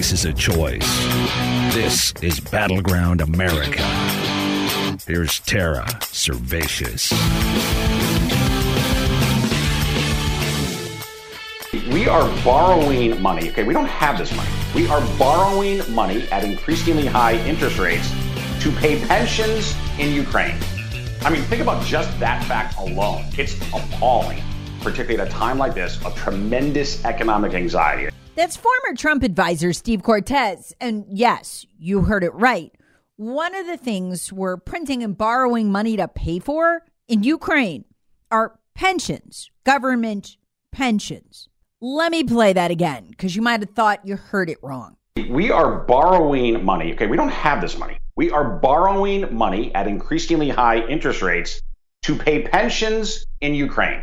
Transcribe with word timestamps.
America 0.00 0.12
is 0.14 0.24
a 0.24 0.32
choice. 0.32 1.74
This 1.74 2.14
is 2.22 2.40
Battleground 2.40 3.20
America. 3.20 3.82
Here's 5.06 5.40
Tara 5.40 5.84
Servatius. 6.00 7.12
We 11.92 12.08
are 12.08 12.26
borrowing 12.42 13.20
money. 13.20 13.50
Okay, 13.50 13.62
we 13.62 13.74
don't 13.74 13.84
have 13.84 14.16
this 14.16 14.34
money. 14.34 14.48
We 14.74 14.88
are 14.88 15.02
borrowing 15.18 15.82
money 15.92 16.26
at 16.30 16.44
increasingly 16.44 17.04
high 17.04 17.34
interest 17.46 17.78
rates 17.78 18.10
to 18.62 18.72
pay 18.72 19.04
pensions 19.04 19.76
in 19.98 20.14
Ukraine. 20.14 20.56
I 21.20 21.30
mean, 21.30 21.42
think 21.42 21.60
about 21.60 21.84
just 21.84 22.18
that 22.20 22.42
fact 22.44 22.78
alone. 22.78 23.26
It's 23.36 23.54
appalling, 23.74 24.42
particularly 24.80 25.20
at 25.20 25.28
a 25.28 25.30
time 25.30 25.58
like 25.58 25.74
this 25.74 26.02
of 26.06 26.16
tremendous 26.16 27.04
economic 27.04 27.52
anxiety. 27.52 28.10
That's 28.40 28.56
former 28.56 28.96
Trump 28.96 29.22
advisor 29.22 29.74
Steve 29.74 30.02
Cortes. 30.02 30.72
And 30.80 31.04
yes, 31.10 31.66
you 31.78 32.00
heard 32.00 32.24
it 32.24 32.32
right. 32.32 32.72
One 33.16 33.54
of 33.54 33.66
the 33.66 33.76
things 33.76 34.32
we're 34.32 34.56
printing 34.56 35.02
and 35.02 35.14
borrowing 35.14 35.70
money 35.70 35.94
to 35.98 36.08
pay 36.08 36.38
for 36.38 36.82
in 37.06 37.22
Ukraine 37.22 37.84
are 38.30 38.58
pensions, 38.74 39.50
government 39.64 40.38
pensions. 40.72 41.50
Let 41.82 42.12
me 42.12 42.24
play 42.24 42.54
that 42.54 42.70
again 42.70 43.08
because 43.10 43.36
you 43.36 43.42
might 43.42 43.60
have 43.60 43.76
thought 43.76 44.06
you 44.06 44.16
heard 44.16 44.48
it 44.48 44.56
wrong. 44.62 44.96
We 45.28 45.50
are 45.50 45.80
borrowing 45.80 46.64
money. 46.64 46.94
Okay, 46.94 47.08
we 47.08 47.18
don't 47.18 47.28
have 47.28 47.60
this 47.60 47.76
money. 47.76 47.98
We 48.16 48.30
are 48.30 48.56
borrowing 48.56 49.36
money 49.36 49.70
at 49.74 49.86
increasingly 49.86 50.48
high 50.48 50.78
interest 50.86 51.20
rates 51.20 51.60
to 52.04 52.16
pay 52.16 52.40
pensions 52.40 53.26
in 53.42 53.52
Ukraine. 53.52 54.02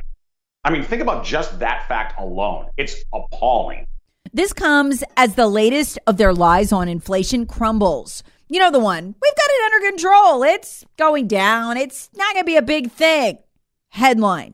I 0.63 0.69
mean, 0.69 0.83
think 0.83 1.01
about 1.01 1.25
just 1.25 1.57
that 1.57 1.87
fact 1.87 2.19
alone. 2.19 2.67
It's 2.77 3.03
appalling. 3.11 3.87
This 4.33 4.53
comes 4.53 5.03
as 5.15 5.35
the 5.35 5.47
latest 5.47 5.99
of 6.07 6.17
their 6.17 6.33
lies 6.33 6.71
on 6.71 6.87
inflation 6.87 7.45
crumbles. 7.45 8.23
You 8.49 8.59
know 8.59 8.71
the 8.71 8.79
one. 8.79 9.05
We've 9.05 9.35
got 9.35 9.49
it 9.49 9.73
under 9.73 9.89
control. 9.89 10.43
It's 10.43 10.85
going 10.97 11.27
down. 11.27 11.77
It's 11.77 12.09
not 12.15 12.33
going 12.33 12.43
to 12.43 12.47
be 12.47 12.57
a 12.57 12.61
big 12.61 12.91
thing. 12.91 13.39
Headline. 13.89 14.53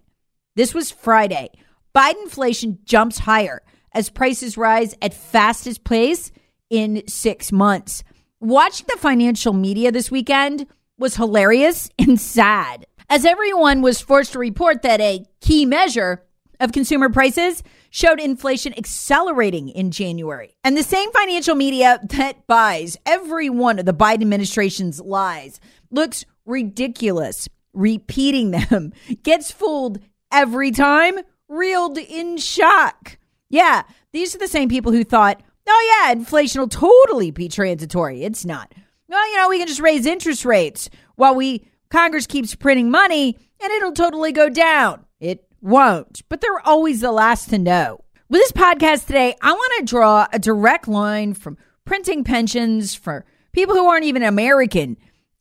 This 0.55 0.73
was 0.73 0.91
Friday. 0.91 1.49
Biden 1.95 2.23
inflation 2.23 2.79
jumps 2.85 3.19
higher 3.19 3.61
as 3.93 4.09
prices 4.09 4.57
rise 4.57 4.95
at 5.01 5.13
fastest 5.13 5.83
pace 5.83 6.31
in 6.69 7.03
6 7.07 7.51
months. 7.51 8.03
Watching 8.39 8.87
the 8.89 8.97
financial 8.97 9.53
media 9.53 9.91
this 9.91 10.09
weekend 10.09 10.67
was 10.97 11.15
hilarious 11.15 11.89
and 11.99 12.19
sad 12.19 12.87
as 13.09 13.25
everyone 13.25 13.81
was 13.81 14.01
forced 14.01 14.33
to 14.33 14.39
report 14.39 14.81
that 14.81 15.01
a 15.01 15.25
key 15.41 15.65
measure 15.65 16.23
of 16.63 16.71
consumer 16.71 17.09
prices 17.09 17.61
showed 17.89 18.19
inflation 18.19 18.73
accelerating 18.77 19.67
in 19.69 19.91
January. 19.91 20.55
And 20.63 20.77
the 20.77 20.83
same 20.83 21.11
financial 21.11 21.55
media 21.55 21.99
that 22.01 22.47
buys 22.47 22.97
every 23.05 23.49
one 23.49 23.79
of 23.79 23.85
the 23.85 23.93
Biden 23.93 24.21
administration's 24.21 25.01
lies 25.01 25.59
looks 25.91 26.25
ridiculous, 26.45 27.49
repeating 27.73 28.51
them, 28.51 28.93
gets 29.23 29.51
fooled 29.51 29.99
every 30.31 30.71
time, 30.71 31.19
reeled 31.49 31.97
in 31.97 32.37
shock. 32.37 33.17
Yeah, 33.49 33.83
these 34.13 34.33
are 34.33 34.39
the 34.39 34.47
same 34.47 34.69
people 34.69 34.93
who 34.93 35.03
thought, 35.03 35.41
oh, 35.67 36.01
yeah, 36.01 36.13
inflation 36.13 36.61
will 36.61 36.69
totally 36.69 37.29
be 37.29 37.49
transitory. 37.49 38.23
It's 38.23 38.45
not. 38.45 38.73
Well, 39.09 39.29
you 39.29 39.37
know, 39.37 39.49
we 39.49 39.59
can 39.59 39.67
just 39.67 39.81
raise 39.81 40.05
interest 40.05 40.45
rates 40.45 40.89
while 41.15 41.35
we 41.35 41.67
Congress 41.89 42.25
keeps 42.25 42.55
printing 42.55 42.89
money 42.89 43.37
and 43.61 43.71
it'll 43.71 43.91
totally 43.91 44.31
go 44.31 44.49
down. 44.49 45.05
It 45.19 45.45
won't, 45.63 46.21
but 46.27 46.41
they're 46.41 46.67
always 46.67 47.01
the 47.01 47.11
last 47.11 47.49
to 47.49 47.57
know. 47.57 48.03
With 48.29 48.41
this 48.41 48.51
podcast 48.51 49.07
today, 49.07 49.35
I 49.41 49.53
want 49.53 49.73
to 49.79 49.85
draw 49.85 50.27
a 50.31 50.37
direct 50.37 50.87
line 50.87 51.33
from 51.33 51.57
printing 51.85 52.23
pensions 52.23 52.93
for 52.93 53.25
people 53.53 53.73
who 53.73 53.87
aren't 53.87 54.05
even 54.05 54.23
American 54.23 54.97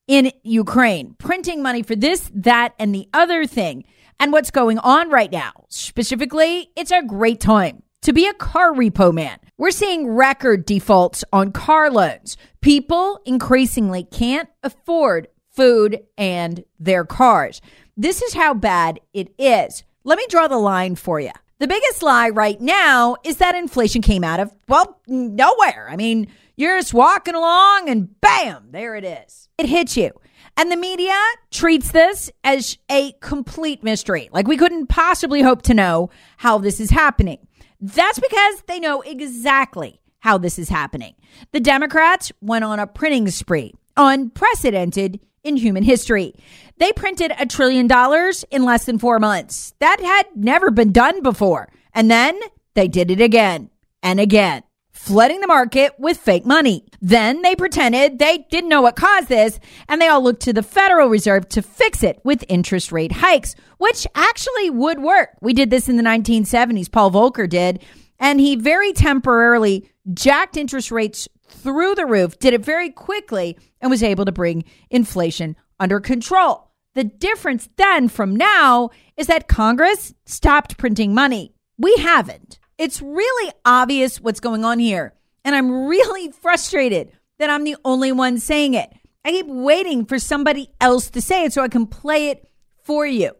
in 0.06 0.32
Ukraine, 0.44 1.14
printing 1.18 1.62
money 1.62 1.82
for 1.82 1.96
this, 1.96 2.30
that, 2.34 2.74
and 2.78 2.94
the 2.94 3.08
other 3.12 3.46
thing, 3.46 3.84
and 4.20 4.32
what's 4.32 4.50
going 4.50 4.78
on 4.78 5.10
right 5.10 5.30
now. 5.32 5.52
Specifically, 5.68 6.70
it's 6.76 6.92
a 6.92 7.02
great 7.02 7.40
time 7.40 7.82
to 8.02 8.12
be 8.12 8.26
a 8.26 8.34
car 8.34 8.72
repo 8.72 9.12
man. 9.12 9.38
We're 9.58 9.70
seeing 9.70 10.08
record 10.08 10.66
defaults 10.66 11.24
on 11.32 11.50
car 11.50 11.90
loans. 11.90 12.36
People 12.60 13.20
increasingly 13.24 14.04
can't 14.04 14.48
afford 14.62 15.28
food 15.50 16.00
and 16.16 16.64
their 16.78 17.04
cars. 17.04 17.60
This 17.96 18.22
is 18.22 18.34
how 18.34 18.54
bad 18.54 19.00
it 19.12 19.32
is. 19.38 19.84
Let 20.04 20.18
me 20.18 20.26
draw 20.28 20.48
the 20.48 20.58
line 20.58 20.96
for 20.96 21.20
you. 21.20 21.30
The 21.58 21.68
biggest 21.68 22.02
lie 22.02 22.30
right 22.30 22.60
now 22.60 23.16
is 23.24 23.36
that 23.36 23.54
inflation 23.54 24.02
came 24.02 24.24
out 24.24 24.40
of, 24.40 24.52
well, 24.66 25.00
nowhere. 25.06 25.86
I 25.88 25.94
mean, 25.94 26.26
you're 26.56 26.76
just 26.76 26.92
walking 26.92 27.36
along 27.36 27.88
and 27.88 28.20
bam, 28.20 28.68
there 28.72 28.96
it 28.96 29.04
is. 29.04 29.48
It 29.58 29.66
hits 29.66 29.96
you. 29.96 30.10
And 30.56 30.72
the 30.72 30.76
media 30.76 31.18
treats 31.50 31.92
this 31.92 32.30
as 32.42 32.78
a 32.90 33.12
complete 33.20 33.82
mystery. 33.84 34.28
Like 34.32 34.48
we 34.48 34.56
couldn't 34.56 34.88
possibly 34.88 35.40
hope 35.40 35.62
to 35.62 35.74
know 35.74 36.10
how 36.36 36.58
this 36.58 36.80
is 36.80 36.90
happening. 36.90 37.46
That's 37.80 38.18
because 38.18 38.62
they 38.66 38.80
know 38.80 39.00
exactly 39.02 40.00
how 40.18 40.38
this 40.38 40.58
is 40.58 40.68
happening. 40.68 41.14
The 41.52 41.60
Democrats 41.60 42.32
went 42.40 42.64
on 42.64 42.80
a 42.80 42.86
printing 42.86 43.30
spree, 43.30 43.72
unprecedented 43.96 45.20
in 45.44 45.56
human 45.56 45.82
history. 45.82 46.34
They 46.78 46.92
printed 46.92 47.32
a 47.38 47.46
trillion 47.46 47.86
dollars 47.86 48.44
in 48.50 48.64
less 48.64 48.84
than 48.84 48.98
four 48.98 49.18
months. 49.18 49.74
That 49.78 50.00
had 50.00 50.26
never 50.34 50.70
been 50.70 50.92
done 50.92 51.22
before. 51.22 51.68
And 51.94 52.10
then 52.10 52.38
they 52.74 52.88
did 52.88 53.10
it 53.10 53.20
again 53.20 53.70
and 54.02 54.18
again, 54.18 54.62
flooding 54.92 55.40
the 55.40 55.46
market 55.46 55.92
with 55.98 56.16
fake 56.16 56.46
money. 56.46 56.84
Then 57.00 57.42
they 57.42 57.54
pretended 57.54 58.18
they 58.18 58.46
didn't 58.50 58.70
know 58.70 58.82
what 58.82 58.96
caused 58.96 59.28
this, 59.28 59.60
and 59.88 60.00
they 60.00 60.08
all 60.08 60.22
looked 60.22 60.42
to 60.42 60.52
the 60.52 60.62
Federal 60.62 61.08
Reserve 61.08 61.48
to 61.50 61.62
fix 61.62 62.02
it 62.02 62.20
with 62.24 62.44
interest 62.48 62.90
rate 62.92 63.12
hikes, 63.12 63.54
which 63.78 64.06
actually 64.14 64.70
would 64.70 65.00
work. 65.00 65.30
We 65.40 65.52
did 65.54 65.70
this 65.70 65.88
in 65.88 65.96
the 65.96 66.02
1970s. 66.02 66.90
Paul 66.90 67.10
Volcker 67.10 67.48
did. 67.48 67.82
And 68.18 68.38
he 68.38 68.54
very 68.54 68.92
temporarily 68.92 69.90
jacked 70.14 70.56
interest 70.56 70.92
rates 70.92 71.28
through 71.52 71.94
the 71.94 72.06
roof, 72.06 72.38
did 72.38 72.54
it 72.54 72.64
very 72.64 72.90
quickly, 72.90 73.56
and 73.80 73.90
was 73.90 74.02
able 74.02 74.24
to 74.24 74.32
bring 74.32 74.64
inflation 74.90 75.56
under 75.78 76.00
control. 76.00 76.70
The 76.94 77.04
difference 77.04 77.68
then 77.76 78.08
from 78.08 78.36
now 78.36 78.90
is 79.16 79.26
that 79.26 79.48
Congress 79.48 80.14
stopped 80.26 80.76
printing 80.76 81.14
money. 81.14 81.54
We 81.78 81.96
haven't. 81.96 82.58
It's 82.78 83.00
really 83.00 83.52
obvious 83.64 84.20
what's 84.20 84.40
going 84.40 84.64
on 84.64 84.78
here. 84.78 85.14
And 85.44 85.54
I'm 85.54 85.86
really 85.86 86.30
frustrated 86.42 87.12
that 87.38 87.50
I'm 87.50 87.64
the 87.64 87.76
only 87.84 88.12
one 88.12 88.38
saying 88.38 88.74
it. 88.74 88.92
I 89.24 89.30
keep 89.30 89.46
waiting 89.46 90.04
for 90.04 90.18
somebody 90.18 90.70
else 90.80 91.10
to 91.10 91.20
say 91.20 91.44
it 91.44 91.52
so 91.52 91.62
I 91.62 91.68
can 91.68 91.86
play 91.86 92.28
it 92.28 92.48
for 92.82 93.06
you. 93.06 93.32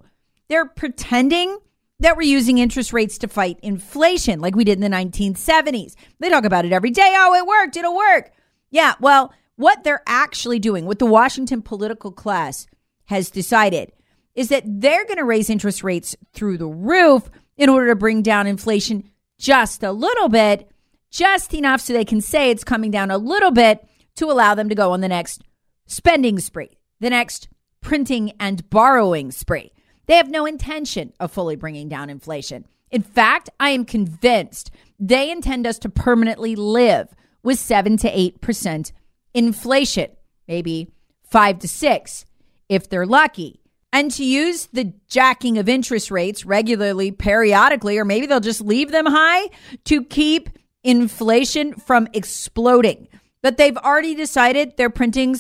They're 0.49 0.67
pretending 0.67 1.59
that 2.03 2.17
we're 2.17 2.23
using 2.23 2.59
interest 2.59 2.93
rates 2.93 3.17
to 3.19 3.29
fight 3.29 3.59
inflation 3.63 4.41
like 4.41 4.57
we 4.57 4.65
did 4.65 4.83
in 4.83 4.91
the 4.91 4.97
1970s. 4.97 5.95
They 6.19 6.29
talk 6.29 6.45
about 6.45 6.65
it 6.65 6.73
every 6.73 6.91
day. 6.91 7.15
Oh, 7.17 7.35
it 7.35 7.47
worked. 7.47 7.77
It'll 7.77 7.97
work. 7.97 8.33
Yeah, 8.71 8.95
well, 9.01 9.33
what 9.57 9.85
they're 9.85 10.03
actually 10.07 10.59
doing, 10.59 10.85
what 10.85 10.99
the 10.99 11.07
Washington 11.07 11.63
political 11.63 12.11
class 12.11 12.67
has 13.05 13.31
decided, 13.31 13.93
is 14.35 14.49
that 14.49 14.65
they're 14.67 15.05
going 15.05 15.19
to 15.19 15.25
raise 15.25 15.49
interest 15.49 15.85
rates 15.85 16.17
through 16.33 16.59
the 16.59 16.67
roof 16.67 17.31
in 17.57 17.69
order 17.69 17.89
to 17.89 17.97
bring 17.97 18.23
down 18.23 18.47
inflation 18.47 19.05
just 19.39 19.83
a 19.85 19.93
little 19.93 20.29
bit, 20.29 20.71
just 21.11 21.55
enough 21.55 21.81
so 21.81 21.93
they 21.93 22.05
can 22.05 22.21
say 22.21 22.51
it's 22.51 22.65
coming 22.65 22.91
down 22.91 23.11
a 23.11 23.19
little 23.19 23.51
bit 23.51 23.87
to 24.17 24.27
allow 24.27 24.55
them 24.55 24.69
to 24.69 24.75
go 24.75 24.93
on 24.93 25.03
the 25.03 25.09
next 25.09 25.43
spending 25.87 26.41
spree, 26.41 26.79
the 26.99 27.11
next 27.11 27.49
printing 27.81 28.33
and 28.41 28.69
borrowing 28.71 29.31
spree. 29.31 29.71
They 30.07 30.15
have 30.17 30.31
no 30.31 30.47
intention 30.47 31.13
of 31.21 31.33
fully 31.33 31.57
bringing 31.57 31.89
down 31.89 32.11
inflation. 32.11 32.67
In 32.91 33.03
fact, 33.03 33.51
I 33.59 33.71
am 33.71 33.85
convinced 33.85 34.71
they 34.99 35.31
intend 35.31 35.67
us 35.67 35.79
to 35.81 35.89
permanently 35.89 36.55
live 36.55 37.15
with 37.43 37.59
7 37.59 37.97
to 37.99 38.11
8% 38.11 38.93
inflation, 39.35 40.11
maybe 40.47 40.89
5 41.25 41.59
to 41.61 41.69
6 41.69 42.25
if 42.69 42.89
they're 42.89 43.07
lucky. 43.07 43.61
And 43.93 44.11
to 44.13 44.25
use 44.25 44.69
the 44.73 44.95
jacking 45.09 45.59
of 45.59 45.69
interest 45.69 46.11
rates 46.11 46.47
regularly, 46.47 47.11
periodically, 47.11 47.99
or 47.99 48.05
maybe 48.05 48.27
they'll 48.27 48.41
just 48.41 48.63
leave 48.63 48.91
them 48.91 49.05
high 49.07 49.51
to 49.85 50.03
keep 50.05 50.49
inflation 50.83 51.75
from 51.75 52.09
exploding. 52.15 53.09
But 53.43 53.59
they've 53.59 53.77
already 53.77 54.15
decided 54.15 54.77
their 54.77 54.89
printing 54.89 55.37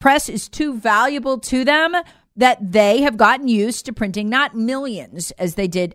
press 0.00 0.28
is 0.30 0.48
too 0.48 0.78
valuable 0.78 1.38
to 1.38 1.64
them 1.64 1.94
that 2.40 2.72
they 2.72 3.02
have 3.02 3.18
gotten 3.18 3.48
used 3.48 3.84
to 3.84 3.92
printing 3.92 4.30
not 4.30 4.56
millions 4.56 5.30
as 5.32 5.54
they 5.54 5.68
did 5.68 5.94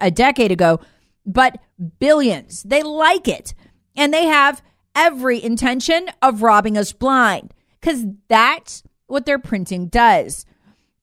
a 0.00 0.10
decade 0.10 0.50
ago, 0.50 0.80
but 1.26 1.58
billions. 1.98 2.62
They 2.62 2.82
like 2.82 3.28
it. 3.28 3.52
And 3.94 4.12
they 4.12 4.24
have 4.24 4.62
every 4.96 5.42
intention 5.42 6.08
of 6.22 6.42
robbing 6.42 6.78
us 6.78 6.92
blind 6.92 7.52
because 7.78 8.06
that's 8.28 8.82
what 9.06 9.26
their 9.26 9.38
printing 9.38 9.88
does. 9.88 10.46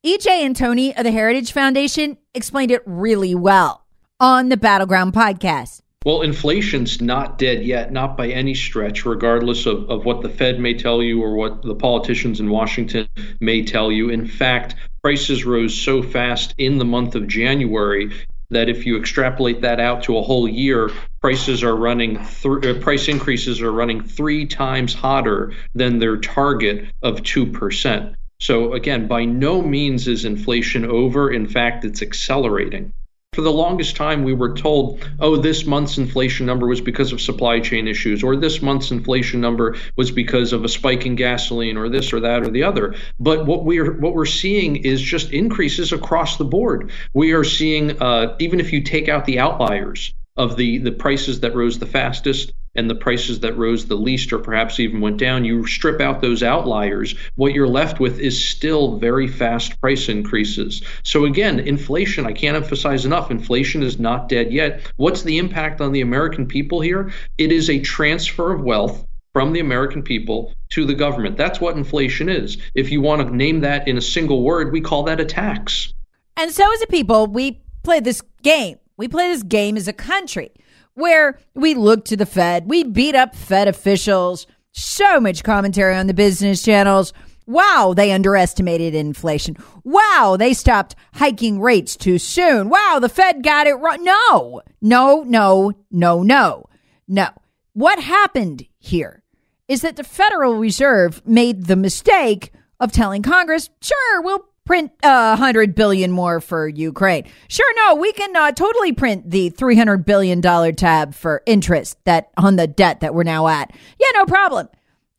EJ 0.04 0.26
Antoni 0.26 0.98
of 0.98 1.04
the 1.04 1.12
Heritage 1.12 1.52
Foundation 1.52 2.18
explained 2.34 2.72
it 2.72 2.82
really 2.88 3.36
well 3.36 3.86
on 4.20 4.50
the 4.50 4.58
Battleground 4.58 5.14
podcast. 5.14 5.82
Well, 6.06 6.22
inflation's 6.22 7.02
not 7.02 7.38
dead 7.38 7.66
yet, 7.66 7.92
not 7.92 8.16
by 8.16 8.30
any 8.30 8.54
stretch, 8.54 9.06
regardless 9.06 9.66
of, 9.66 9.90
of 9.90 10.06
what 10.06 10.22
the 10.22 10.30
Fed 10.30 10.58
may 10.58 10.74
tell 10.74 11.04
you 11.04 11.22
or 11.22 11.36
what 11.36 11.62
the 11.62 11.76
politicians 11.76 12.40
in 12.40 12.50
Washington 12.50 13.10
may 13.42 13.64
tell 13.64 13.92
you. 13.92 14.10
In 14.10 14.26
fact, 14.26 14.76
prices 15.04 15.44
rose 15.44 15.76
so 15.76 16.02
fast 16.02 16.56
in 16.58 16.78
the 16.78 16.86
month 16.86 17.16
of 17.16 17.28
January 17.28 18.12
that 18.50 18.70
if 18.70 18.86
you 18.86 18.98
extrapolate 18.98 19.62
that 19.62 19.82
out 19.82 20.04
to 20.04 20.18
a 20.18 20.24
whole 20.24 20.48
year, 20.48 20.90
prices 21.22 21.64
are 21.64 21.76
running 21.76 22.16
th- 22.16 22.66
uh, 22.66 22.80
price 22.80 23.10
increases 23.10 23.62
are 23.62 23.72
running 23.72 24.02
three 24.02 24.46
times 24.46 24.94
hotter 24.94 25.54
than 25.76 26.00
their 26.00 26.16
target 26.16 26.86
of 27.02 27.22
two 27.24 27.46
percent. 27.46 28.16
So 28.40 28.72
again, 28.72 29.08
by 29.08 29.26
no 29.26 29.62
means 29.62 30.08
is 30.08 30.24
inflation 30.24 30.86
over. 30.86 31.30
In 31.30 31.46
fact, 31.46 31.84
it's 31.84 32.02
accelerating. 32.02 32.94
For 33.40 33.44
the 33.44 33.54
longest 33.54 33.96
time, 33.96 34.26
we 34.26 34.34
were 34.34 34.54
told, 34.54 35.00
oh, 35.18 35.38
this 35.38 35.66
month's 35.66 35.98
inflation 35.98 36.46
number 36.46 36.68
was 36.68 36.82
because 36.82 37.14
of 37.14 37.22
supply 37.22 37.62
chain 37.62 37.88
issues, 37.88 38.22
or 38.22 38.36
this 38.36 38.62
month's 38.62 38.92
inflation 38.92 39.40
number 39.40 39.78
was 39.96 40.12
because 40.12 40.52
of 40.52 40.66
a 40.66 40.68
spike 40.68 41.06
in 41.06 41.16
gasoline, 41.16 41.78
or 41.78 41.88
this 41.88 42.12
or 42.12 42.20
that 42.20 42.42
or 42.42 42.50
the 42.50 42.64
other. 42.64 42.96
But 43.18 43.46
what 43.46 43.64
we're 43.64 43.98
what 43.98 44.14
we're 44.14 44.26
seeing 44.26 44.76
is 44.76 45.02
just 45.02 45.32
increases 45.32 45.94
across 45.94 46.36
the 46.36 46.44
board. 46.44 46.92
We 47.14 47.32
are 47.32 47.46
seeing, 47.46 48.02
uh, 48.02 48.36
even 48.40 48.60
if 48.60 48.74
you 48.74 48.82
take 48.82 49.08
out 49.08 49.24
the 49.24 49.40
outliers 49.40 50.14
of 50.36 50.58
the 50.58 50.80
the 50.80 50.92
prices 50.92 51.40
that 51.40 51.56
rose 51.56 51.80
the 51.80 51.86
fastest, 51.86 52.52
and 52.80 52.90
the 52.90 52.96
prices 52.96 53.42
that 53.42 53.58
rose 53.58 53.86
the 53.86 53.96
least 53.96 54.32
or 54.32 54.40
perhaps 54.40 54.80
even 54.80 55.02
went 55.02 55.18
down, 55.18 55.44
you 55.44 55.68
strip 55.68 56.00
out 56.00 56.22
those 56.22 56.42
outliers, 56.42 57.14
what 57.36 57.54
you're 57.54 57.68
left 57.68 58.00
with 58.00 58.18
is 58.20 58.44
still 58.44 58.98
very 58.98 59.28
fast 59.28 59.80
price 59.82 60.08
increases. 60.08 60.82
So 61.04 61.26
again, 61.26 61.60
inflation, 61.60 62.26
I 62.26 62.32
can't 62.32 62.56
emphasize 62.56 63.06
enough, 63.06 63.30
inflation 63.30 63.84
is 63.84 64.00
not 64.00 64.30
dead 64.30 64.54
yet. 64.54 64.80
What's 64.96 65.24
the 65.24 65.38
impact 65.38 65.82
on 65.82 65.92
the 65.92 66.00
American 66.00 66.48
people 66.48 66.80
here? 66.80 67.12
It 67.38 67.52
is 67.52 67.70
a 67.70 67.80
transfer 67.82 68.54
of 68.54 68.62
wealth 68.62 69.06
from 69.34 69.52
the 69.52 69.60
American 69.60 70.02
people 70.02 70.54
to 70.70 70.86
the 70.86 70.96
government. 70.96 71.36
That's 71.36 71.60
what 71.60 71.76
inflation 71.76 72.30
is. 72.30 72.58
If 72.76 72.92
you 72.92 73.02
want 73.02 73.28
to 73.28 73.36
name 73.36 73.60
that 73.60 73.90
in 73.90 73.98
a 73.98 74.02
single 74.02 74.42
word, 74.42 74.72
we 74.72 74.80
call 74.80 75.04
that 75.04 75.20
a 75.20 75.26
tax. 75.26 75.94
And 76.38 76.50
so 76.50 76.64
as 76.74 76.82
a 76.82 76.88
people, 76.88 77.28
we 77.28 77.60
play 77.84 78.00
this 78.00 78.22
game. 78.42 78.78
We 78.96 79.10
play 79.10 79.28
this 79.28 79.44
game 79.44 79.76
as 79.76 79.90
a 79.90 79.94
country 79.94 80.52
where 80.94 81.40
we 81.54 81.74
look 81.76 82.06
to 82.06 82.18
the 82.18 82.26
Fed, 82.26 82.70
we 82.70 82.84
beat 82.84 83.16
up 83.16 83.36
Fed 83.36 83.68
officials, 83.68 84.48
so 84.72 85.20
much 85.20 85.44
commentary 85.44 85.96
on 85.96 86.08
the 86.08 86.14
business 86.14 86.62
channels. 86.62 87.14
Wow, 87.48 87.94
they 87.96 88.12
underestimated 88.12 88.94
inflation. 88.94 89.58
Wow, 89.84 90.36
they 90.38 90.54
stopped 90.54 90.96
hiking 91.16 91.60
rates 91.60 91.96
too 91.96 92.20
soon. 92.20 92.70
Wow, 92.70 93.00
the 93.02 93.10
Fed 93.10 93.44
got 93.44 93.66
it 93.66 93.74
wrong. 93.74 94.04
No, 94.04 94.62
no, 94.82 95.24
no, 95.24 95.74
no, 95.90 96.22
no, 96.22 96.66
no. 97.08 97.30
What 97.74 98.00
happened 98.00 98.68
here 98.78 99.24
is 99.68 99.82
that 99.82 99.96
the 99.96 100.04
Federal 100.04 100.58
Reserve 100.58 101.26
made 101.26 101.66
the 101.66 101.76
mistake 101.76 102.52
of 102.80 102.92
telling 102.92 103.22
Congress, 103.22 103.70
sure, 103.82 104.22
we'll 104.22 104.46
print 104.70 104.92
a 105.02 105.08
uh, 105.08 105.36
hundred 105.36 105.74
billion 105.74 106.12
more 106.12 106.40
for 106.40 106.68
Ukraine. 106.68 107.26
Sure, 107.48 107.74
no, 107.76 107.96
we 107.96 108.14
can 108.14 108.36
uh, 108.36 108.52
totally 108.52 108.94
print 108.94 109.28
the 109.32 109.50
three 109.50 109.76
hundred 109.76 110.06
billion 110.06 110.42
dollar 110.42 110.72
tab 110.72 111.16
for 111.16 111.42
interest 111.48 111.98
that 112.04 112.30
on 112.38 112.56
the 112.56 112.68
debt 112.68 113.00
that 113.00 113.16
we're 113.16 113.24
now 113.24 113.48
at. 113.48 113.76
Yeah, 114.00 114.06
no 114.14 114.26
problem. 114.26 114.70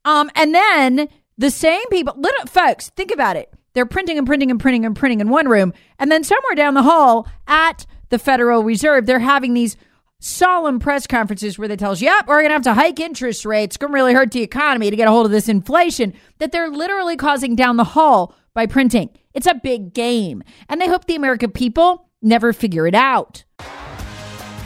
Um, 0.05 0.31
and 0.37 0.55
then 0.55 1.09
the 1.37 1.51
same 1.51 1.85
people, 1.89 2.15
little 2.17 2.47
folks, 2.47 2.91
think 2.91 3.11
about 3.11 3.35
it. 3.35 3.53
They're 3.73 3.87
printing 3.87 4.19
and 4.19 4.27
printing 4.27 4.53
and 4.53 4.61
printing 4.61 4.87
and 4.87 4.95
printing 4.95 5.21
in 5.21 5.31
one 5.31 5.49
room, 5.49 5.73
and 5.99 6.13
then 6.13 6.23
somewhere 6.23 6.55
down 6.55 6.75
the 6.75 6.85
hall 6.85 7.27
at 7.49 7.87
the 8.11 8.21
Federal 8.21 8.63
Reserve, 8.63 9.07
they're 9.07 9.19
having 9.19 9.55
these 9.55 9.77
solemn 10.21 10.79
press 10.79 11.09
conferences 11.09 11.59
where 11.59 11.67
they 11.67 11.77
tell 11.77 11.91
us, 11.91 12.01
yep, 12.01 12.29
we're 12.29 12.41
going 12.43 12.51
to 12.51 12.55
have 12.55 12.63
to 12.63 12.75
hike 12.75 13.01
interest 13.01 13.45
rates. 13.45 13.75
It's 13.75 13.77
going 13.79 13.91
to 13.91 13.95
really 13.95 14.15
hurt 14.15 14.31
the 14.31 14.43
economy 14.43 14.91
to 14.91 14.97
get 14.97 15.09
a 15.09 15.11
hold 15.11 15.27
of 15.27 15.33
this 15.33 15.49
inflation 15.49 16.15
that 16.39 16.53
they're 16.53 16.71
literally 16.71 17.17
causing 17.17 17.57
down 17.57 17.79
the 17.79 17.85
hall 17.85 18.37
by 18.55 18.67
printing. 18.67 19.11
It's 19.35 19.47
a 19.47 19.55
big 19.55 19.93
game, 19.93 20.43
and 20.69 20.81
they 20.81 20.89
hope 20.89 21.07
the 21.07 21.17
American 21.17 21.51
people 21.51 22.09
never 22.23 22.53
figure 22.53 22.87
it 22.87 22.95
out. 22.95 23.45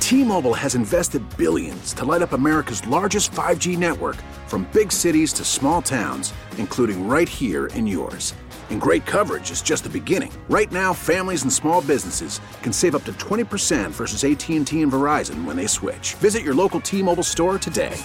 T-Mobile 0.00 0.54
has 0.54 0.74
invested 0.74 1.22
billions 1.36 1.94
to 1.94 2.04
light 2.04 2.20
up 2.20 2.32
America's 2.32 2.86
largest 2.86 3.32
5G 3.32 3.78
network 3.78 4.16
from 4.46 4.68
big 4.72 4.92
cities 4.92 5.32
to 5.32 5.44
small 5.44 5.80
towns, 5.80 6.34
including 6.58 7.08
right 7.08 7.28
here 7.28 7.66
in 7.68 7.86
yours. 7.86 8.34
And 8.70 8.80
great 8.80 9.06
coverage 9.06 9.50
is 9.50 9.62
just 9.62 9.84
the 9.84 9.90
beginning. 9.90 10.32
Right 10.48 10.70
now, 10.70 10.92
families 10.92 11.42
and 11.42 11.52
small 11.52 11.80
businesses 11.80 12.40
can 12.62 12.72
save 12.72 12.94
up 12.94 13.04
to 13.04 13.12
20% 13.14 13.90
versus 13.90 14.24
AT&T 14.24 14.82
and 14.82 14.92
Verizon 14.92 15.44
when 15.44 15.56
they 15.56 15.66
switch. 15.66 16.14
Visit 16.14 16.42
your 16.42 16.54
local 16.54 16.80
T-Mobile 16.80 17.22
store 17.22 17.58
today. 17.58 17.96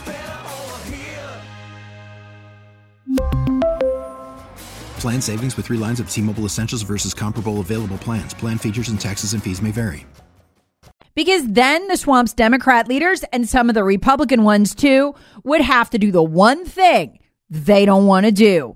Plan 5.00 5.22
savings 5.22 5.56
with 5.56 5.66
three 5.66 5.78
lines 5.78 6.02
of 6.02 6.10
T 6.10 6.22
Mobile 6.22 6.44
Essentials 6.44 6.82
versus 6.82 7.14
comparable 7.14 7.62
available 7.62 7.98
plans. 7.98 8.34
Plan 8.34 8.58
features 8.58 8.90
and 8.90 9.00
taxes 9.00 9.34
and 9.34 9.42
fees 9.42 9.62
may 9.62 9.72
vary. 9.72 10.06
Because 11.16 11.48
then 11.48 11.88
the 11.88 11.96
swamp's 11.96 12.34
Democrat 12.34 12.88
leaders 12.88 13.24
and 13.32 13.48
some 13.48 13.70
of 13.70 13.76
the 13.76 13.84
Republican 13.84 14.44
ones 14.44 14.76
too 14.76 15.16
would 15.44 15.62
have 15.62 15.90
to 15.92 15.98
do 15.98 16.12
the 16.12 16.22
one 16.22 16.66
thing 16.66 17.20
they 17.50 17.86
don't 17.86 18.08
want 18.08 18.26
to 18.26 18.32
do 18.32 18.76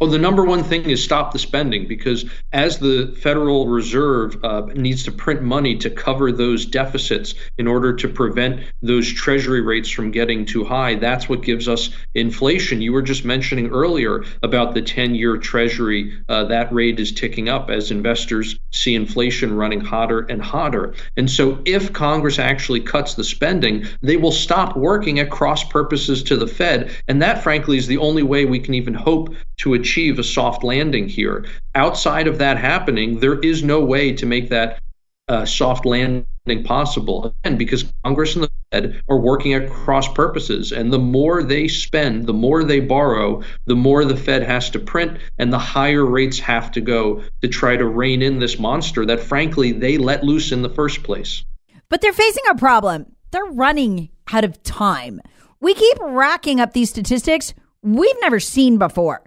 well, 0.00 0.08
the 0.08 0.18
number 0.18 0.46
one 0.46 0.64
thing 0.64 0.88
is 0.88 1.04
stop 1.04 1.30
the 1.30 1.38
spending 1.38 1.86
because 1.86 2.24
as 2.52 2.78
the 2.78 3.14
Federal 3.20 3.68
Reserve 3.68 4.42
uh, 4.42 4.62
needs 4.74 5.04
to 5.04 5.12
print 5.12 5.42
money 5.42 5.76
to 5.76 5.90
cover 5.90 6.32
those 6.32 6.64
deficits 6.64 7.34
in 7.58 7.66
order 7.66 7.92
to 7.96 8.08
prevent 8.08 8.62
those 8.80 9.12
treasury 9.12 9.60
rates 9.60 9.90
from 9.90 10.10
getting 10.10 10.46
too 10.46 10.64
high, 10.64 10.94
that's 10.94 11.28
what 11.28 11.42
gives 11.42 11.68
us 11.68 11.90
inflation. 12.14 12.80
You 12.80 12.94
were 12.94 13.02
just 13.02 13.26
mentioning 13.26 13.68
earlier 13.68 14.24
about 14.42 14.72
the 14.72 14.80
10 14.80 15.14
year 15.14 15.36
treasury. 15.36 16.18
Uh, 16.30 16.44
that 16.44 16.72
rate 16.72 16.98
is 16.98 17.12
ticking 17.12 17.50
up 17.50 17.68
as 17.68 17.90
investors 17.90 18.58
see 18.72 18.94
inflation 18.94 19.54
running 19.54 19.82
hotter 19.82 20.20
and 20.20 20.40
hotter. 20.40 20.94
And 21.18 21.30
so 21.30 21.60
if 21.66 21.92
Congress 21.92 22.38
actually 22.38 22.80
cuts 22.80 23.16
the 23.16 23.24
spending, 23.24 23.86
they 24.00 24.16
will 24.16 24.32
stop 24.32 24.78
working 24.78 25.18
at 25.18 25.28
cross 25.28 25.62
purposes 25.62 26.22
to 26.22 26.38
the 26.38 26.46
Fed. 26.46 26.90
And 27.06 27.20
that, 27.20 27.42
frankly, 27.42 27.76
is 27.76 27.86
the 27.86 27.98
only 27.98 28.22
way 28.22 28.46
we 28.46 28.60
can 28.60 28.72
even 28.72 28.94
hope 28.94 29.34
to 29.58 29.74
achieve 29.74 29.89
a 29.98 30.24
soft 30.24 30.64
landing 30.64 31.08
here. 31.08 31.44
Outside 31.74 32.26
of 32.26 32.38
that 32.38 32.58
happening, 32.58 33.20
there 33.20 33.38
is 33.40 33.62
no 33.62 33.80
way 33.80 34.12
to 34.12 34.26
make 34.26 34.48
that 34.50 34.80
uh, 35.28 35.44
soft 35.44 35.86
landing 35.86 36.26
possible. 36.64 37.34
Again, 37.44 37.56
because 37.56 37.84
Congress 38.04 38.34
and 38.34 38.44
the 38.44 38.50
Fed 38.72 39.02
are 39.08 39.18
working 39.18 39.52
at 39.52 39.70
cross 39.70 40.12
purposes. 40.12 40.72
And 40.72 40.92
the 40.92 40.98
more 40.98 41.42
they 41.42 41.66
spend, 41.68 42.26
the 42.26 42.32
more 42.32 42.62
they 42.62 42.80
borrow, 42.80 43.42
the 43.66 43.76
more 43.76 44.04
the 44.04 44.16
Fed 44.16 44.42
has 44.42 44.70
to 44.70 44.78
print, 44.78 45.18
and 45.38 45.52
the 45.52 45.58
higher 45.58 46.04
rates 46.04 46.38
have 46.38 46.70
to 46.72 46.80
go 46.80 47.22
to 47.42 47.48
try 47.48 47.76
to 47.76 47.86
rein 47.86 48.22
in 48.22 48.38
this 48.38 48.58
monster 48.58 49.04
that, 49.06 49.20
frankly, 49.20 49.72
they 49.72 49.98
let 49.98 50.24
loose 50.24 50.52
in 50.52 50.62
the 50.62 50.68
first 50.68 51.02
place. 51.02 51.44
But 51.88 52.00
they're 52.00 52.12
facing 52.12 52.44
a 52.48 52.54
problem. 52.54 53.16
They're 53.32 53.44
running 53.44 54.10
out 54.32 54.44
of 54.44 54.62
time. 54.62 55.20
We 55.60 55.74
keep 55.74 55.98
racking 56.00 56.60
up 56.60 56.72
these 56.72 56.90
statistics 56.90 57.54
we've 57.82 58.20
never 58.20 58.40
seen 58.40 58.78
before. 58.78 59.22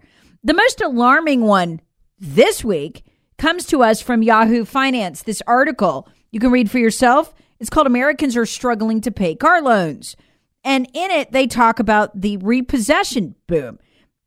The 0.45 0.53
most 0.53 0.81
alarming 0.81 1.41
one 1.41 1.79
this 2.19 2.65
week 2.65 3.05
comes 3.37 3.65
to 3.67 3.81
us 3.81 4.01
from 4.01 4.21
Yahoo 4.21 4.65
Finance. 4.65 5.23
This 5.23 5.41
article 5.47 6.09
you 6.31 6.39
can 6.41 6.51
read 6.51 6.69
for 6.69 6.79
yourself. 6.79 7.33
It's 7.61 7.69
called 7.69 7.87
Americans 7.87 8.35
Are 8.35 8.45
Struggling 8.45 8.99
to 9.01 9.11
Pay 9.11 9.35
Car 9.35 9.61
Loans. 9.61 10.17
And 10.65 10.85
in 10.93 11.11
it, 11.11 11.31
they 11.31 11.47
talk 11.47 11.79
about 11.79 12.19
the 12.19 12.35
repossession 12.37 13.35
boom 13.47 13.79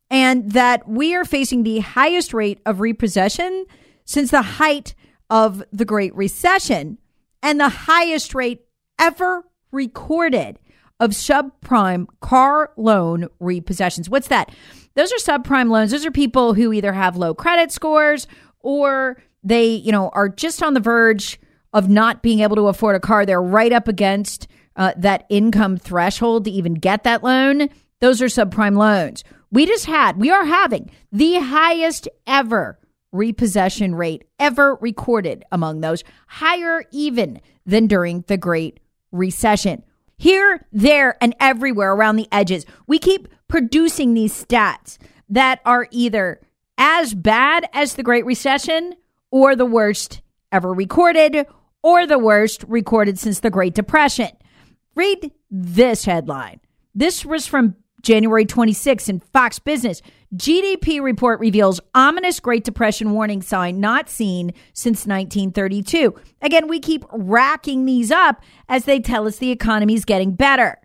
and 0.08 0.52
that 0.52 0.88
we 0.88 1.14
are 1.14 1.25
facing 1.26 1.64
the 1.64 1.80
highest 1.80 2.32
rate 2.32 2.61
of 2.64 2.80
repossession 2.80 3.66
since 4.06 4.30
the 4.30 4.42
height 4.42 4.94
of 5.28 5.62
the 5.70 5.85
Great 5.85 6.14
Recession 6.14 6.96
and 7.42 7.61
the 7.61 7.68
highest 7.68 8.35
rate 8.35 8.62
ever 8.99 9.44
recorded 9.70 10.58
of 10.99 11.11
subprime 11.11 12.06
car 12.20 12.73
loan 12.78 13.28
repossessions. 13.38 14.08
What's 14.08 14.28
that? 14.28 14.50
Those 14.96 15.12
are 15.12 15.38
subprime 15.38 15.70
loans. 15.70 15.92
Those 15.92 16.04
are 16.04 16.10
people 16.10 16.54
who 16.54 16.72
either 16.72 16.92
have 16.92 17.16
low 17.16 17.34
credit 17.34 17.70
scores 17.70 18.26
or 18.60 19.22
they, 19.44 19.66
you 19.68 19.92
know, 19.92 20.08
are 20.14 20.28
just 20.28 20.62
on 20.62 20.74
the 20.74 20.80
verge 20.80 21.38
of 21.72 21.88
not 21.88 22.22
being 22.22 22.40
able 22.40 22.56
to 22.56 22.68
afford 22.68 22.96
a 22.96 23.00
car. 23.00 23.24
They're 23.24 23.40
right 23.40 23.72
up 23.72 23.86
against 23.86 24.48
uh, 24.74 24.92
that 24.96 25.26
income 25.28 25.76
threshold 25.76 26.46
to 26.46 26.50
even 26.50 26.74
get 26.74 27.04
that 27.04 27.22
loan. 27.22 27.68
Those 28.00 28.20
are 28.20 28.26
subprime 28.26 28.76
loans. 28.76 29.22
We 29.52 29.66
just 29.66 29.86
had, 29.86 30.16
we 30.16 30.30
are 30.30 30.46
having 30.46 30.90
the 31.12 31.40
highest 31.40 32.08
ever 32.26 32.78
repossession 33.12 33.94
rate 33.94 34.24
ever 34.38 34.76
recorded 34.76 35.44
among 35.52 35.80
those, 35.80 36.04
higher 36.26 36.84
even 36.90 37.40
than 37.64 37.86
during 37.86 38.22
the 38.26 38.36
Great 38.36 38.80
Recession. 39.12 39.82
Here, 40.18 40.66
there, 40.72 41.16
and 41.20 41.34
everywhere 41.40 41.92
around 41.92 42.16
the 42.16 42.28
edges, 42.32 42.64
we 42.86 42.98
keep 42.98 43.28
producing 43.48 44.14
these 44.14 44.44
stats 44.44 44.98
that 45.28 45.60
are 45.64 45.88
either 45.90 46.40
as 46.78 47.14
bad 47.14 47.68
as 47.72 47.94
the 47.94 48.02
Great 48.02 48.26
Recession 48.26 48.94
or 49.30 49.56
the 49.56 49.66
worst 49.66 50.22
ever 50.52 50.72
recorded 50.72 51.46
or 51.82 52.06
the 52.06 52.18
worst 52.18 52.64
recorded 52.68 53.18
since 53.18 53.40
the 53.40 53.50
Great 53.50 53.74
Depression. 53.74 54.30
Read 54.94 55.30
this 55.50 56.04
headline. 56.04 56.60
This 56.94 57.24
was 57.24 57.46
from 57.46 57.76
January 58.02 58.46
26 58.46 59.08
in 59.08 59.20
Fox 59.20 59.58
Business. 59.58 60.00
GDP 60.34 61.00
report 61.02 61.40
reveals 61.40 61.80
ominous 61.94 62.40
Great 62.40 62.64
Depression 62.64 63.12
warning 63.12 63.42
sign 63.42 63.80
not 63.80 64.08
seen 64.08 64.52
since 64.72 65.06
1932. 65.06 66.14
Again, 66.40 66.68
we 66.68 66.80
keep 66.80 67.04
racking 67.12 67.84
these 67.84 68.10
up 68.10 68.42
as 68.68 68.84
they 68.84 69.00
tell 69.00 69.26
us 69.26 69.38
the 69.38 69.50
economy 69.50 69.94
is 69.94 70.04
getting 70.04 70.32
better. 70.32 70.78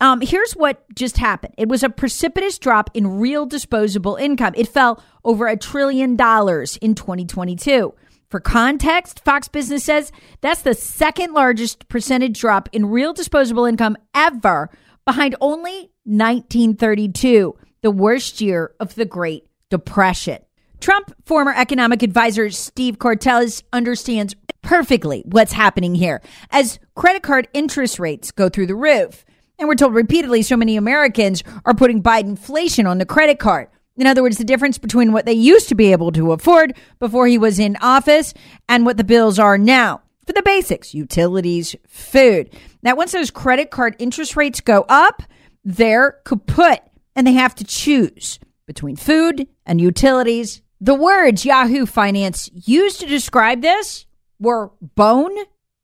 Um, 0.00 0.20
here's 0.22 0.52
what 0.52 0.82
just 0.94 1.18
happened. 1.18 1.54
It 1.58 1.68
was 1.68 1.82
a 1.82 1.90
precipitous 1.90 2.58
drop 2.58 2.90
in 2.94 3.18
real 3.18 3.44
disposable 3.44 4.16
income. 4.16 4.54
It 4.56 4.68
fell 4.68 5.02
over 5.24 5.46
a 5.46 5.56
trillion 5.56 6.16
dollars 6.16 6.76
in 6.78 6.94
2022. 6.94 7.94
For 8.30 8.40
context, 8.40 9.22
Fox 9.24 9.48
Business 9.48 9.84
says 9.84 10.12
that's 10.40 10.62
the 10.62 10.74
second 10.74 11.34
largest 11.34 11.88
percentage 11.88 12.40
drop 12.40 12.68
in 12.72 12.86
real 12.86 13.12
disposable 13.12 13.64
income 13.64 13.96
ever, 14.14 14.70
behind 15.04 15.34
only 15.40 15.90
1932, 16.04 17.56
the 17.82 17.90
worst 17.90 18.40
year 18.40 18.72
of 18.80 18.94
the 18.94 19.04
Great 19.04 19.48
Depression. 19.68 20.38
Trump 20.80 21.12
former 21.26 21.52
economic 21.54 22.02
advisor 22.02 22.48
Steve 22.50 22.98
Cortes 22.98 23.62
understands 23.72 24.34
perfectly 24.62 25.22
what's 25.26 25.52
happening 25.52 25.94
here 25.94 26.22
as 26.50 26.78
credit 26.94 27.22
card 27.22 27.48
interest 27.52 27.98
rates 27.98 28.30
go 28.30 28.48
through 28.48 28.66
the 28.66 28.74
roof. 28.74 29.24
And 29.60 29.68
we're 29.68 29.74
told 29.74 29.94
repeatedly 29.94 30.40
so 30.40 30.56
many 30.56 30.78
Americans 30.78 31.44
are 31.66 31.74
putting 31.74 32.02
Biden 32.02 32.30
inflation 32.30 32.86
on 32.86 32.96
the 32.96 33.04
credit 33.04 33.38
card. 33.38 33.68
In 33.94 34.06
other 34.06 34.22
words, 34.22 34.38
the 34.38 34.44
difference 34.44 34.78
between 34.78 35.12
what 35.12 35.26
they 35.26 35.34
used 35.34 35.68
to 35.68 35.74
be 35.74 35.92
able 35.92 36.10
to 36.12 36.32
afford 36.32 36.74
before 36.98 37.26
he 37.26 37.36
was 37.36 37.58
in 37.58 37.76
office 37.82 38.32
and 38.70 38.86
what 38.86 38.96
the 38.96 39.04
bills 39.04 39.38
are 39.38 39.58
now 39.58 40.00
for 40.26 40.32
the 40.32 40.42
basics, 40.42 40.94
utilities, 40.94 41.76
food. 41.86 42.56
Now, 42.82 42.96
once 42.96 43.12
those 43.12 43.30
credit 43.30 43.70
card 43.70 43.96
interest 43.98 44.34
rates 44.34 44.62
go 44.62 44.86
up, 44.88 45.22
they're 45.62 46.12
kaput 46.24 46.80
and 47.14 47.26
they 47.26 47.34
have 47.34 47.54
to 47.56 47.64
choose 47.64 48.38
between 48.66 48.96
food 48.96 49.46
and 49.66 49.78
utilities. 49.78 50.62
The 50.80 50.94
words 50.94 51.44
Yahoo 51.44 51.84
Finance 51.84 52.48
used 52.54 53.00
to 53.00 53.06
describe 53.06 53.60
this 53.60 54.06
were 54.38 54.70
bone 54.80 55.36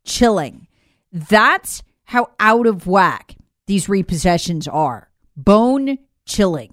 chilling. 0.06 0.66
That's 1.12 1.82
how 2.04 2.30
out 2.40 2.66
of 2.66 2.86
whack 2.86 3.36
these 3.66 3.86
repossessions 3.86 4.72
are. 4.72 5.10
Bone 5.36 5.98
chilling. 6.24 6.72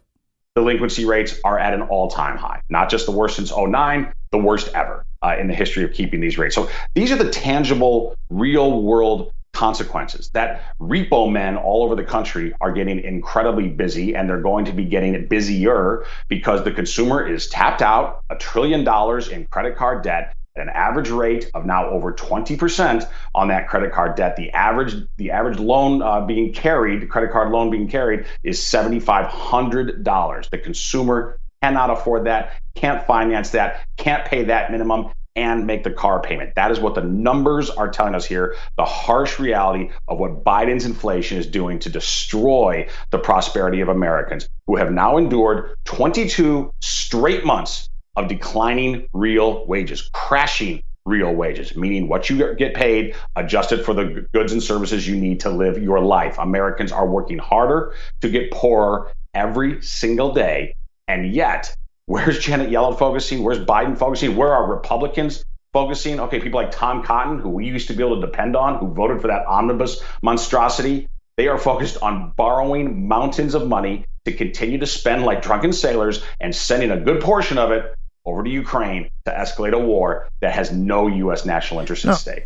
Delinquency 0.56 1.06
rates 1.06 1.40
are 1.44 1.58
at 1.58 1.74
an 1.74 1.82
all 1.82 2.10
time 2.10 2.38
high, 2.38 2.62
not 2.70 2.90
just 2.90 3.06
the 3.06 3.12
worst 3.12 3.36
since 3.36 3.52
09, 3.56 4.14
the 4.32 4.38
worst 4.38 4.70
ever 4.76 5.04
uh, 5.24 5.36
in 5.40 5.48
the 5.48 5.56
history 5.56 5.84
of 5.84 5.92
keeping 5.94 6.22
these 6.22 6.38
rates. 6.38 6.54
So 6.54 6.70
these 6.94 7.12
are 7.12 7.16
the 7.16 7.32
tangible, 7.32 8.16
real 8.30 8.82
world 8.82 9.34
consequences 9.54 10.30
that 10.34 10.62
repo 10.80 11.32
men 11.32 11.56
all 11.56 11.84
over 11.84 11.96
the 11.96 12.04
country 12.04 12.54
are 12.60 12.72
getting 12.72 13.00
incredibly 13.00 13.70
busy 13.70 14.16
and 14.16 14.28
they're 14.28 14.42
going 14.42 14.66
to 14.66 14.72
be 14.72 14.84
getting 14.84 15.28
busier 15.28 16.06
because 16.28 16.64
the 16.64 16.72
consumer 16.72 17.26
is 17.26 17.48
tapped 17.48 17.84
out 17.84 18.24
a 18.32 18.36
trillion 18.36 18.84
dollars 18.84 19.28
in 19.28 19.46
credit 19.46 19.76
card 19.76 20.04
debt 20.04 20.36
an 20.56 20.70
average 20.70 21.10
rate 21.10 21.50
of 21.54 21.66
now 21.66 21.90
over 21.90 22.14
20% 22.14 23.10
on 23.34 23.48
that 23.48 23.68
credit 23.68 23.92
card 23.92 24.16
debt 24.16 24.36
the 24.36 24.52
average 24.52 24.96
the 25.18 25.32
average 25.32 25.58
loan 25.58 26.02
uh, 26.02 26.22
being 26.22 26.54
carried 26.54 27.02
the 27.02 27.08
credit 27.08 27.32
card 27.32 27.52
loan 27.52 27.72
being 27.72 27.88
carried 27.88 28.26
is 28.44 28.60
$7500 28.60 30.50
the 30.50 30.58
consumer 30.58 31.38
cannot 31.62 31.90
afford 31.90 32.26
that 32.26 32.54
can't 32.76 33.06
finance 33.08 33.52
that 33.52 33.86
can't 33.98 34.26
pay 34.26 34.44
that 34.44 34.72
minimum 34.72 35.10
and 35.36 35.66
make 35.66 35.84
the 35.84 35.90
car 35.90 36.22
payment. 36.22 36.54
That 36.56 36.70
is 36.70 36.80
what 36.80 36.94
the 36.94 37.02
numbers 37.02 37.70
are 37.72 37.90
telling 37.90 38.14
us 38.14 38.24
here. 38.24 38.56
The 38.78 38.86
harsh 38.86 39.40
reality 39.40 39.90
of 40.08 40.20
what 40.20 40.44
Biden's 40.44 40.86
inflation 40.86 41.40
is 41.40 41.48
doing 41.48 41.80
to 41.80 41.90
destroy 41.90 42.88
the 43.10 43.18
prosperity 43.18 43.82
of 43.82 43.90
Americans 43.90 44.48
who 44.68 44.76
have 44.76 44.92
now 44.92 45.18
endured 45.18 45.76
22 45.86 46.72
straight 46.82 47.46
months 47.46 47.90
of 48.16 48.28
declining 48.28 49.08
real 49.14 49.66
wages, 49.66 50.10
crashing 50.14 50.82
real 51.06 51.34
wages, 51.34 51.76
meaning 51.76 52.08
what 52.08 52.30
you 52.30 52.56
get 52.56 52.74
paid 52.74 53.16
adjusted 53.36 53.84
for 53.84 53.94
the 53.94 54.26
goods 54.34 54.54
and 54.54 54.64
services 54.64 55.08
you 55.08 55.16
need 55.16 55.42
to 55.42 55.50
live 55.50 55.82
your 55.82 56.00
life. 56.00 56.38
Americans 56.40 56.92
are 56.92 57.08
working 57.08 57.38
harder 57.38 57.94
to 58.22 58.30
get 58.30 58.52
poorer 58.52 59.12
every 59.34 59.82
single 59.82 60.34
day. 60.34 60.76
And 61.08 61.34
yet, 61.34 61.76
Where's 62.06 62.38
Janet 62.38 62.70
Yellen 62.70 63.00
focusing? 63.00 63.44
Where's 63.44 63.60
Biden 63.60 63.98
focusing? 63.98 64.36
Where 64.36 64.54
are 64.54 64.70
Republicans 64.70 65.46
focusing? 65.72 66.20
Okay, 66.20 66.42
people 66.42 66.60
like 66.60 66.72
Tom 66.72 67.02
Cotton, 67.02 67.40
who 67.40 67.48
we 67.48 67.66
used 67.66 67.88
to 67.88 67.94
be 67.94 68.04
able 68.04 68.20
to 68.20 68.28
depend 68.28 68.58
on, 68.58 68.78
who 68.78 68.94
voted 68.94 69.22
for 69.22 69.28
that 69.28 69.46
omnibus 69.46 70.04
monstrosity, 70.22 71.08
they 71.38 71.48
are 71.48 71.58
focused 71.58 72.02
on 72.02 72.34
borrowing 72.36 73.08
mountains 73.08 73.56
of 73.56 73.70
money 73.70 74.06
to 74.26 74.34
continue 74.34 74.80
to 74.80 74.86
spend 74.86 75.24
like 75.24 75.42
drunken 75.42 75.72
sailors 75.72 76.22
and 76.42 76.54
sending 76.54 76.92
a 76.92 77.00
good 77.00 77.22
portion 77.22 77.58
of 77.58 77.72
it 77.72 77.96
over 78.26 78.44
to 78.44 78.50
Ukraine 78.50 79.10
to 79.26 79.32
escalate 79.32 79.74
a 79.74 79.80
war 79.80 80.28
that 80.42 80.54
has 80.54 80.72
no 80.72 81.08
U.S. 81.08 81.46
national 81.46 81.80
interest 81.80 82.06
at 82.06 82.16
stake. 82.16 82.46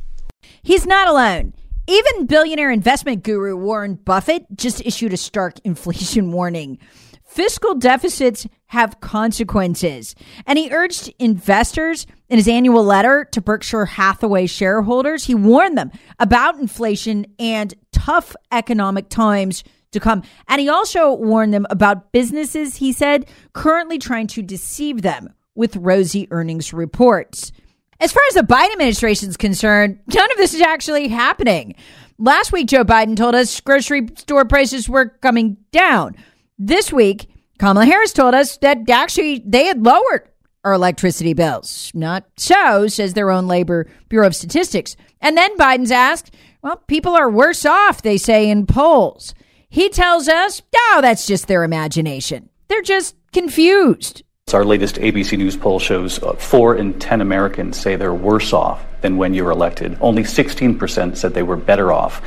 He's 0.63 0.85
not 0.85 1.07
alone. 1.07 1.53
Even 1.87 2.25
billionaire 2.25 2.71
investment 2.71 3.23
guru 3.23 3.55
Warren 3.55 3.95
Buffett 3.95 4.45
just 4.55 4.85
issued 4.85 5.13
a 5.13 5.17
stark 5.17 5.59
inflation 5.63 6.31
warning. 6.31 6.79
Fiscal 7.23 7.75
deficits 7.75 8.47
have 8.67 8.99
consequences. 8.99 10.15
And 10.45 10.57
he 10.57 10.71
urged 10.71 11.13
investors 11.19 12.07
in 12.29 12.37
his 12.37 12.47
annual 12.47 12.83
letter 12.83 13.25
to 13.31 13.41
Berkshire 13.41 13.85
Hathaway 13.85 14.47
shareholders, 14.47 15.25
he 15.25 15.35
warned 15.35 15.77
them 15.77 15.91
about 16.19 16.59
inflation 16.59 17.25
and 17.37 17.73
tough 17.91 18.35
economic 18.51 19.09
times 19.09 19.63
to 19.91 19.99
come. 19.99 20.23
And 20.47 20.59
he 20.59 20.67
also 20.67 21.13
warned 21.13 21.53
them 21.53 21.65
about 21.69 22.11
businesses, 22.11 22.77
he 22.77 22.91
said, 22.91 23.29
currently 23.53 23.97
trying 23.97 24.27
to 24.27 24.41
deceive 24.41 25.01
them 25.01 25.33
with 25.57 25.75
rosy 25.75 26.27
earnings 26.31 26.71
reports. 26.71 27.51
As 27.99 28.11
far 28.11 28.21
as 28.29 28.35
the 28.35 28.41
Biden 28.41 28.73
administration 28.73 29.29
is 29.29 29.37
concerned, 29.37 29.99
none 30.13 30.31
of 30.31 30.37
this 30.37 30.53
is 30.53 30.61
actually 30.61 31.07
happening. 31.07 31.75
Last 32.19 32.51
week, 32.51 32.67
Joe 32.67 32.83
Biden 32.83 33.17
told 33.17 33.35
us 33.35 33.59
grocery 33.61 34.07
store 34.17 34.45
prices 34.45 34.87
were 34.87 35.09
coming 35.21 35.57
down. 35.71 36.15
This 36.59 36.93
week, 36.93 37.27
Kamala 37.57 37.85
Harris 37.85 38.13
told 38.13 38.35
us 38.35 38.57
that 38.57 38.89
actually 38.89 39.43
they 39.45 39.65
had 39.65 39.83
lowered 39.83 40.29
our 40.63 40.73
electricity 40.73 41.33
bills. 41.33 41.91
Not 41.93 42.25
so, 42.37 42.87
says 42.87 43.13
their 43.13 43.31
own 43.31 43.47
Labor 43.47 43.87
Bureau 44.09 44.27
of 44.27 44.35
Statistics. 44.35 44.95
And 45.21 45.37
then 45.37 45.57
Biden's 45.57 45.91
asked, 45.91 46.33
well, 46.61 46.77
people 46.87 47.15
are 47.15 47.29
worse 47.29 47.65
off, 47.65 48.01
they 48.01 48.17
say 48.17 48.49
in 48.49 48.65
polls. 48.65 49.33
He 49.69 49.89
tells 49.89 50.27
us, 50.27 50.61
oh, 50.75 50.99
that's 51.01 51.25
just 51.25 51.47
their 51.47 51.63
imagination. 51.63 52.49
They're 52.67 52.81
just 52.81 53.15
confused. 53.31 54.23
Our 54.53 54.63
latest 54.63 54.95
ABC 54.95 55.37
News 55.37 55.57
poll 55.57 55.77
shows 55.77 56.23
uh, 56.23 56.31
four 56.35 56.77
in 56.77 56.97
10 56.99 57.19
Americans 57.19 57.77
say 57.77 57.97
they're 57.97 58.13
worse 58.13 58.53
off 58.53 58.81
than 59.01 59.17
when 59.17 59.33
you 59.33 59.43
were 59.43 59.51
elected. 59.51 59.97
Only 59.99 60.23
16% 60.23 61.17
said 61.17 61.33
they 61.33 61.43
were 61.43 61.57
better 61.57 61.91
off. 61.91 62.23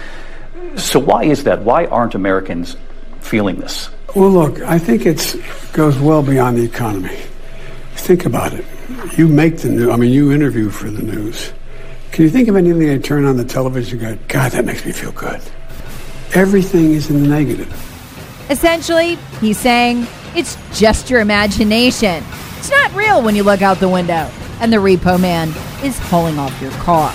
So, 0.76 0.98
why 0.98 1.24
is 1.24 1.44
that? 1.44 1.62
Why 1.62 1.86
aren't 1.86 2.14
Americans 2.14 2.76
feeling 3.22 3.56
this? 3.56 3.88
Well, 4.14 4.28
look, 4.28 4.60
I 4.60 4.78
think 4.78 5.06
it 5.06 5.34
goes 5.72 5.98
well 5.98 6.22
beyond 6.22 6.58
the 6.58 6.62
economy. 6.62 7.16
Think 7.94 8.26
about 8.26 8.52
it. 8.52 8.66
You 9.16 9.26
make 9.26 9.56
the 9.56 9.70
news. 9.70 9.88
I 9.88 9.96
mean, 9.96 10.12
you 10.12 10.30
interview 10.30 10.68
for 10.68 10.90
the 10.90 11.02
news. 11.02 11.54
Can 12.12 12.24
you 12.24 12.30
think 12.30 12.48
of 12.48 12.56
anything 12.56 12.90
I 12.90 12.98
turn 12.98 13.24
on 13.24 13.38
the 13.38 13.46
television 13.46 13.98
and 14.04 14.18
go, 14.18 14.24
God, 14.28 14.52
that 14.52 14.66
makes 14.66 14.84
me 14.84 14.92
feel 14.92 15.12
good? 15.12 15.40
Everything 16.34 16.92
is 16.92 17.08
in 17.08 17.22
the 17.22 17.28
negative. 17.30 17.72
Essentially, 18.50 19.14
he's 19.40 19.56
saying 19.56 20.06
it's 20.34 20.56
just 20.78 21.10
your 21.10 21.20
imagination. 21.20 22.24
It's 22.58 22.70
not 22.70 22.94
real 22.94 23.22
when 23.22 23.34
you 23.34 23.42
look 23.42 23.62
out 23.62 23.78
the 23.78 23.88
window 23.88 24.30
and 24.60 24.72
the 24.72 24.76
repo 24.76 25.20
man 25.20 25.48
is 25.82 25.98
hauling 25.98 26.38
off 26.38 26.60
your 26.60 26.70
car. 26.72 27.12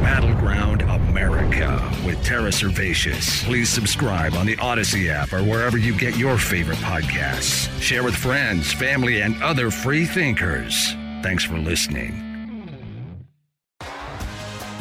Battleground 0.00 0.82
America 0.82 1.92
with 2.06 2.22
Tara 2.24 2.50
Servatius. 2.50 3.44
Please 3.44 3.68
subscribe 3.68 4.34
on 4.34 4.46
the 4.46 4.56
Odyssey 4.58 5.10
app 5.10 5.32
or 5.32 5.42
wherever 5.42 5.76
you 5.76 5.96
get 5.96 6.16
your 6.16 6.38
favorite 6.38 6.78
podcasts. 6.78 7.68
Share 7.80 8.04
with 8.04 8.14
friends, 8.14 8.72
family, 8.72 9.20
and 9.22 9.40
other 9.42 9.70
free 9.70 10.04
thinkers. 10.04 10.94
Thanks 11.22 11.44
for 11.44 11.58
listening. 11.58 12.29